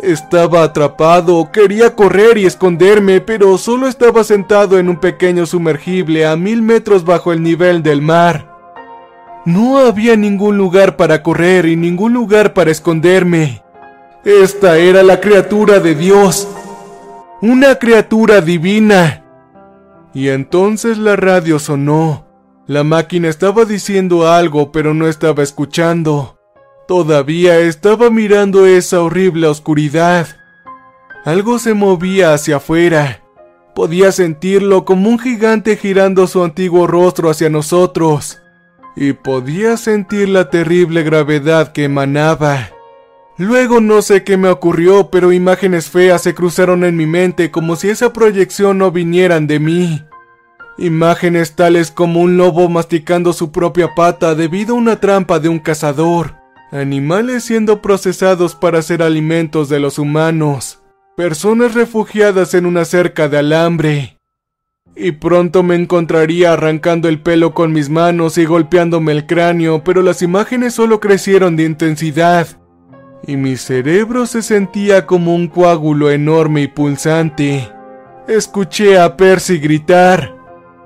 Estaba 0.00 0.62
atrapado, 0.62 1.50
quería 1.50 1.96
correr 1.96 2.38
y 2.38 2.46
esconderme, 2.46 3.20
pero 3.20 3.58
solo 3.58 3.88
estaba 3.88 4.22
sentado 4.22 4.78
en 4.78 4.88
un 4.88 5.00
pequeño 5.00 5.44
sumergible 5.44 6.24
a 6.24 6.36
mil 6.36 6.62
metros 6.62 7.04
bajo 7.04 7.32
el 7.32 7.42
nivel 7.42 7.82
del 7.82 8.00
mar. 8.00 8.48
No 9.44 9.78
había 9.78 10.14
ningún 10.14 10.56
lugar 10.56 10.96
para 10.96 11.24
correr 11.24 11.66
y 11.66 11.74
ningún 11.74 12.12
lugar 12.12 12.54
para 12.54 12.70
esconderme. 12.70 13.60
Esta 14.24 14.78
era 14.78 15.02
la 15.02 15.20
criatura 15.20 15.80
de 15.80 15.96
Dios. 15.96 16.46
Una 17.40 17.74
criatura 17.74 18.40
divina. 18.40 19.23
Y 20.14 20.28
entonces 20.28 20.96
la 20.96 21.16
radio 21.16 21.58
sonó. 21.58 22.26
La 22.66 22.84
máquina 22.84 23.28
estaba 23.28 23.64
diciendo 23.64 24.28
algo, 24.28 24.72
pero 24.72 24.94
no 24.94 25.08
estaba 25.08 25.42
escuchando. 25.42 26.38
Todavía 26.86 27.58
estaba 27.58 28.10
mirando 28.10 28.64
esa 28.64 29.02
horrible 29.02 29.48
oscuridad. 29.48 30.28
Algo 31.24 31.58
se 31.58 31.74
movía 31.74 32.32
hacia 32.32 32.56
afuera. 32.56 33.22
Podía 33.74 34.12
sentirlo 34.12 34.84
como 34.84 35.10
un 35.10 35.18
gigante 35.18 35.76
girando 35.76 36.26
su 36.26 36.44
antiguo 36.44 36.86
rostro 36.86 37.28
hacia 37.28 37.50
nosotros. 37.50 38.38
Y 38.94 39.14
podía 39.14 39.76
sentir 39.76 40.28
la 40.28 40.48
terrible 40.48 41.02
gravedad 41.02 41.72
que 41.72 41.84
emanaba. 41.84 42.73
Luego 43.36 43.80
no 43.80 44.00
sé 44.00 44.22
qué 44.22 44.36
me 44.36 44.48
ocurrió, 44.48 45.10
pero 45.10 45.32
imágenes 45.32 45.90
feas 45.90 46.22
se 46.22 46.34
cruzaron 46.34 46.84
en 46.84 46.96
mi 46.96 47.06
mente 47.06 47.50
como 47.50 47.74
si 47.74 47.90
esa 47.90 48.12
proyección 48.12 48.78
no 48.78 48.92
vinieran 48.92 49.48
de 49.48 49.58
mí. 49.58 50.04
Imágenes 50.78 51.56
tales 51.56 51.90
como 51.90 52.20
un 52.20 52.36
lobo 52.36 52.68
masticando 52.68 53.32
su 53.32 53.50
propia 53.50 53.94
pata 53.94 54.36
debido 54.36 54.74
a 54.74 54.78
una 54.78 55.00
trampa 55.00 55.40
de 55.40 55.48
un 55.48 55.58
cazador, 55.58 56.36
animales 56.70 57.42
siendo 57.44 57.82
procesados 57.82 58.54
para 58.54 58.82
ser 58.82 59.02
alimentos 59.02 59.68
de 59.68 59.80
los 59.80 59.98
humanos, 59.98 60.80
personas 61.16 61.74
refugiadas 61.74 62.54
en 62.54 62.66
una 62.66 62.84
cerca 62.84 63.28
de 63.28 63.38
alambre. 63.38 64.18
Y 64.94 65.10
pronto 65.10 65.64
me 65.64 65.74
encontraría 65.74 66.52
arrancando 66.52 67.08
el 67.08 67.20
pelo 67.20 67.52
con 67.52 67.72
mis 67.72 67.88
manos 67.88 68.38
y 68.38 68.44
golpeándome 68.44 69.10
el 69.10 69.26
cráneo, 69.26 69.82
pero 69.82 70.02
las 70.02 70.22
imágenes 70.22 70.74
solo 70.74 71.00
crecieron 71.00 71.56
de 71.56 71.64
intensidad 71.64 72.46
y 73.26 73.36
mi 73.36 73.56
cerebro 73.56 74.26
se 74.26 74.42
sentía 74.42 75.06
como 75.06 75.34
un 75.34 75.48
coágulo 75.48 76.10
enorme 76.10 76.62
y 76.62 76.68
pulsante. 76.68 77.68
Escuché 78.28 78.98
a 78.98 79.16
Percy 79.16 79.58
gritar. 79.58 80.34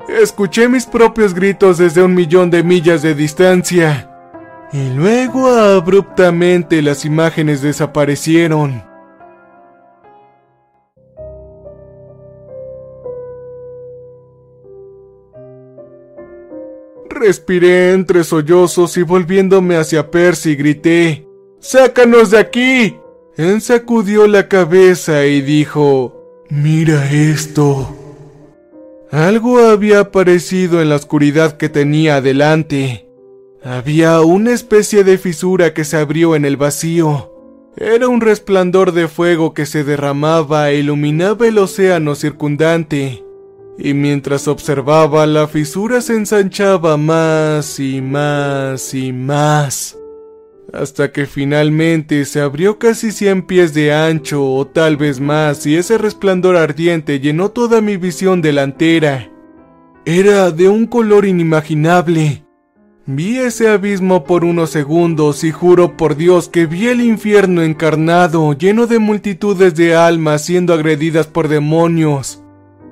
Escuché 0.09 0.69
mis 0.69 0.87
propios 0.87 1.35
gritos 1.35 1.79
desde 1.79 2.03
un 2.03 2.15
millón 2.15 2.51
de 2.51 2.63
millas 2.63 3.03
de 3.03 3.15
distancia. 3.15 4.11
Y 4.73 4.91
luego 4.95 5.49
abruptamente 5.49 6.83
las 6.83 7.05
imágenes 7.05 7.63
desaparecieron. 7.63 8.83
Respiré 17.09 17.93
entre 17.93 18.25
sollozos 18.25 18.97
y 18.97 19.03
volviéndome 19.03 19.77
hacia 19.77 20.11
Percy 20.11 20.55
grité. 20.55 21.28
¡Sácanos 21.61 22.31
de 22.31 22.39
aquí! 22.39 22.97
Él 23.37 23.61
sacudió 23.61 24.27
la 24.27 24.49
cabeza 24.49 25.27
y 25.27 25.41
dijo, 25.41 26.45
Mira 26.51 27.11
esto. 27.13 27.97
Algo 29.11 29.59
había 29.59 30.01
aparecido 30.01 30.81
en 30.81 30.89
la 30.89 30.97
oscuridad 30.97 31.57
que 31.57 31.69
tenía 31.69 32.17
adelante. 32.17 33.09
Había 33.63 34.21
una 34.21 34.53
especie 34.53 35.03
de 35.03 35.19
fisura 35.19 35.75
que 35.75 35.85
se 35.85 35.97
abrió 35.97 36.37
en 36.37 36.45
el 36.45 36.57
vacío. 36.57 37.33
Era 37.77 38.09
un 38.09 38.21
resplandor 38.21 38.93
de 38.93 39.09
fuego 39.09 39.53
que 39.53 39.67
se 39.67 39.83
derramaba 39.83 40.71
e 40.71 40.79
iluminaba 40.79 41.49
el 41.49 41.59
océano 41.59 42.15
circundante. 42.15 43.25
Y 43.79 43.95
mientras 43.95 44.49
observaba, 44.49 45.27
la 45.27 45.49
fisura 45.49 46.01
se 46.01 46.15
ensanchaba 46.15 46.97
más 46.97 47.79
y 47.79 48.01
más 48.01 48.95
y 48.95 49.13
más 49.13 49.97
hasta 50.73 51.13
que 51.13 51.27
finalmente 51.27 52.25
se 52.25 52.41
abrió 52.41 52.79
casi 52.79 53.11
cien 53.13 53.43
pies 53.43 53.73
de 53.73 53.93
ancho 53.93 54.45
o 54.45 54.67
tal 54.67 54.97
vez 54.97 55.21
más 55.21 55.67
y 55.67 55.77
ese 55.77 55.97
resplandor 55.99 56.57
ardiente 56.57 57.21
llenó 57.21 57.51
toda 57.51 57.81
mi 57.81 57.97
visión 57.97 58.43
delantera. 58.43 59.31
Era 60.05 60.51
de 60.51 60.69
un 60.69 60.87
color 60.87 61.25
inimaginable. 61.25 62.45
Vi 63.07 63.39
ese 63.39 63.69
abismo 63.69 64.25
por 64.25 64.45
unos 64.45 64.69
segundos 64.71 65.43
y 65.43 65.51
juro 65.51 65.97
por 65.97 66.15
Dios 66.17 66.51
que 66.51 66.67
vi 66.67 66.89
el 66.89 67.01
infierno 67.01 67.63
encarnado, 67.63 68.53
lleno 68.53 68.87
de 68.87 68.99
multitudes 68.99 69.75
de 69.75 69.97
almas 69.97 70.45
siendo 70.45 70.75
agredidas 70.75 71.27
por 71.27 71.49
demonios. 71.49 72.43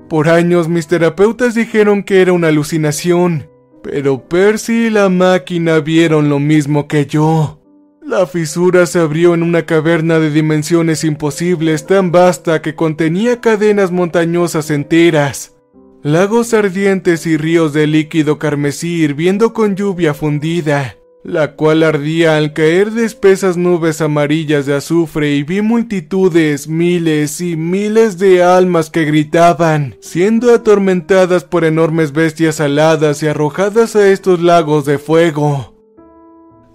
Por 0.08 0.30
años 0.30 0.68
mis 0.68 0.86
terapeutas 0.86 1.54
dijeron 1.54 2.02
que 2.02 2.22
era 2.22 2.32
una 2.32 2.48
alucinación, 2.48 3.50
pero 3.82 4.26
Percy 4.26 4.86
y 4.86 4.90
la 4.90 5.10
máquina 5.10 5.80
vieron 5.80 6.30
lo 6.30 6.38
mismo 6.38 6.88
que 6.88 7.04
yo. 7.04 7.60
La 8.06 8.24
fisura 8.24 8.86
se 8.86 9.00
abrió 9.00 9.34
en 9.34 9.42
una 9.42 9.66
caverna 9.66 10.20
de 10.20 10.30
dimensiones 10.30 11.02
imposibles 11.02 11.86
tan 11.86 12.12
vasta 12.12 12.62
que 12.62 12.76
contenía 12.76 13.40
cadenas 13.40 13.90
montañosas 13.90 14.70
enteras, 14.70 15.56
lagos 16.04 16.54
ardientes 16.54 17.26
y 17.26 17.36
ríos 17.36 17.72
de 17.72 17.88
líquido 17.88 18.38
carmesí 18.38 19.02
hirviendo 19.02 19.52
con 19.52 19.74
lluvia 19.74 20.14
fundida, 20.14 20.98
la 21.24 21.56
cual 21.56 21.82
ardía 21.82 22.36
al 22.36 22.52
caer 22.52 22.92
de 22.92 23.04
espesas 23.04 23.56
nubes 23.56 24.00
amarillas 24.00 24.66
de 24.66 24.76
azufre 24.76 25.34
y 25.34 25.42
vi 25.42 25.60
multitudes, 25.60 26.68
miles 26.68 27.40
y 27.40 27.56
miles 27.56 28.18
de 28.18 28.44
almas 28.44 28.88
que 28.88 29.04
gritaban, 29.04 29.96
siendo 29.98 30.54
atormentadas 30.54 31.42
por 31.42 31.64
enormes 31.64 32.12
bestias 32.12 32.60
aladas 32.60 33.24
y 33.24 33.26
arrojadas 33.26 33.96
a 33.96 34.08
estos 34.08 34.40
lagos 34.40 34.84
de 34.84 34.98
fuego. 34.98 35.75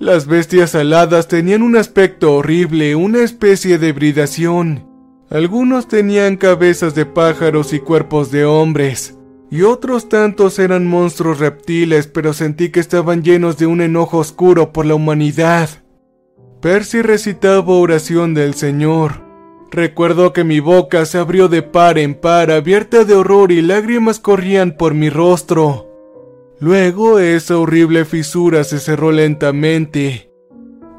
Las 0.02 0.26
bestias 0.26 0.74
aladas 0.74 1.28
tenían 1.28 1.62
un 1.62 1.78
aspecto 1.78 2.34
horrible, 2.34 2.96
una 2.96 3.20
especie 3.20 3.78
de 3.78 3.90
hibridación. 3.90 4.90
Algunos 5.30 5.88
tenían 5.88 6.38
cabezas 6.38 6.96
de 6.96 7.06
pájaros 7.06 7.72
y 7.72 7.80
cuerpos 7.80 8.32
de 8.32 8.44
hombres, 8.44 9.16
y 9.52 9.62
otros 9.62 10.10
tantos 10.10 10.58
eran 10.58 10.88
monstruos 10.88 11.38
reptiles, 11.38 12.08
pero 12.08 12.34
sentí 12.34 12.70
que 12.70 12.80
estaban 12.80 13.22
llenos 13.22 13.60
de 13.60 13.68
un 13.68 13.80
enojo 13.80 14.18
oscuro 14.18 14.74
por 14.74 14.88
la 14.88 14.96
humanidad. 14.96 15.70
Percy 16.62 17.04
recitaba 17.04 17.72
oración 17.72 18.34
del 18.34 18.56
Señor. 18.56 19.22
Recuerdo 19.70 20.34
que 20.34 20.44
mi 20.44 20.62
boca 20.62 21.06
se 21.06 21.20
abrió 21.20 21.48
de 21.48 21.62
par 21.62 22.00
en 22.00 22.16
par, 22.16 22.50
abierta 22.50 23.06
de 23.06 23.14
horror 23.14 23.52
y 23.52 23.62
lágrimas 23.62 24.20
corrían 24.20 24.72
por 24.72 24.96
mi 24.96 25.12
rostro. 25.12 25.91
Luego 26.62 27.18
esa 27.18 27.58
horrible 27.58 28.06
fisura 28.06 28.64
se 28.64 28.78
cerró 28.78 29.12
lentamente. 29.12 30.32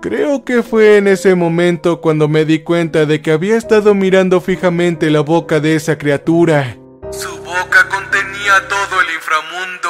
Creo 0.01 0.45
que 0.45 0.65
fue 0.65 0.97
en 0.97 1.07
ese 1.07 1.37
momento 1.37 2.01
cuando 2.01 2.27
me 2.27 2.45
di 2.45 2.65
cuenta 2.65 3.07
de 3.07 3.23
que 3.23 3.31
había 3.31 3.57
estado 3.57 3.95
mirando 3.95 4.41
fijamente 4.41 5.09
la 5.09 5.21
boca 5.21 5.61
de 5.61 5.77
esa 5.77 5.99
criatura. 5.99 6.79
Su 7.13 7.29
boca 7.45 7.89
contenía 7.89 8.55
todo 8.69 9.01
el 9.03 9.15
inframundo. 9.15 9.89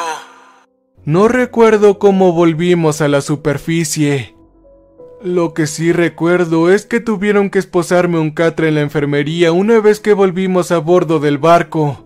No 1.05 1.27
recuerdo 1.27 1.97
cómo 1.97 2.33
volvimos 2.33 3.01
a 3.01 3.07
la 3.07 3.21
superficie. 3.21 4.35
Lo 5.23 5.55
que 5.55 5.65
sí 5.65 5.91
recuerdo 5.91 6.69
es 6.71 6.85
que 6.85 6.99
tuvieron 6.99 7.49
que 7.49 7.57
esposarme 7.57 8.19
un 8.19 8.29
catre 8.29 8.67
en 8.67 8.75
la 8.75 8.81
enfermería 8.81 9.51
una 9.51 9.79
vez 9.79 9.99
que 9.99 10.13
volvimos 10.13 10.71
a 10.71 10.77
bordo 10.77 11.19
del 11.19 11.39
barco 11.39 12.02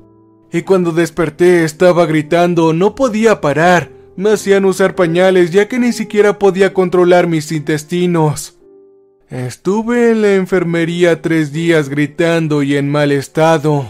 y 0.51 0.62
cuando 0.62 0.91
desperté 0.91 1.63
estaba 1.63 2.05
gritando, 2.05 2.73
no 2.73 2.95
podía 2.95 3.41
parar. 3.41 3.91
Me 4.15 4.31
hacían 4.31 4.65
usar 4.65 4.95
pañales 4.95 5.51
ya 5.51 5.67
que 5.67 5.77
ni 5.77 5.93
siquiera 5.93 6.39
podía 6.39 6.73
controlar 6.73 7.27
mis 7.27 7.51
intestinos. 7.51 8.57
Estuve 9.29 10.12
en 10.12 10.21
la 10.21 10.36
enfermería 10.36 11.21
tres 11.21 11.51
días 11.51 11.89
gritando 11.89 12.63
y 12.63 12.77
en 12.77 12.89
mal 12.89 13.12
estado. 13.12 13.86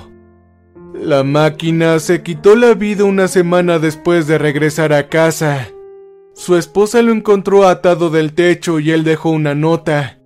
La 1.00 1.24
máquina 1.24 2.00
se 2.00 2.24
quitó 2.24 2.56
la 2.56 2.74
vida 2.74 3.04
una 3.04 3.28
semana 3.28 3.78
después 3.78 4.26
de 4.26 4.40
regresar 4.40 4.94
a 4.94 5.10
casa. 5.10 5.70
Su 6.34 6.56
esposa 6.56 7.02
lo 7.04 7.12
encontró 7.12 7.68
atado 7.68 8.10
del 8.10 8.34
techo 8.34 8.80
y 8.80 8.92
él 8.92 9.04
dejó 9.04 9.30
una 9.30 9.54
nota. 9.54 10.20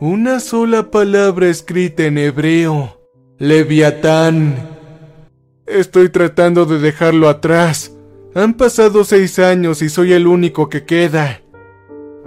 Una 0.00 0.40
sola 0.40 0.90
palabra 0.90 1.48
escrita 1.48 2.04
en 2.04 2.18
hebreo. 2.18 3.00
Leviatán. 3.38 4.81
Estoy 5.72 6.10
tratando 6.10 6.66
de 6.66 6.78
dejarlo 6.78 7.30
atrás. 7.30 7.92
Han 8.34 8.54
pasado 8.54 9.04
seis 9.04 9.38
años 9.38 9.80
y 9.80 9.88
soy 9.88 10.12
el 10.12 10.26
único 10.26 10.68
que 10.68 10.84
queda. 10.84 11.40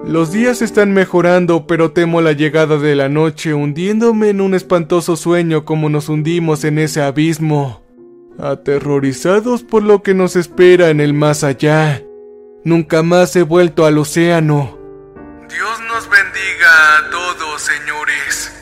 Los 0.03 0.31
días 0.31 0.63
están 0.63 0.93
mejorando, 0.93 1.67
pero 1.67 1.91
temo 1.91 2.21
la 2.21 2.31
llegada 2.31 2.77
de 2.77 2.95
la 2.95 3.07
noche, 3.07 3.53
hundiéndome 3.53 4.29
en 4.29 4.41
un 4.41 4.55
espantoso 4.55 5.15
sueño 5.15 5.63
como 5.63 5.89
nos 5.89 6.09
hundimos 6.09 6.63
en 6.63 6.79
ese 6.79 7.03
abismo, 7.03 7.83
aterrorizados 8.39 9.61
por 9.61 9.83
lo 9.83 10.01
que 10.01 10.15
nos 10.15 10.35
espera 10.35 10.89
en 10.89 10.99
el 10.99 11.13
más 11.13 11.43
allá. 11.43 12.01
Nunca 12.63 13.03
más 13.03 13.35
he 13.35 13.43
vuelto 13.43 13.85
al 13.85 13.99
océano. 13.99 14.77
Dios 15.49 15.79
nos 15.87 16.09
bendiga 16.09 16.97
a 16.97 17.09
todos, 17.11 17.61
señores. 17.61 18.54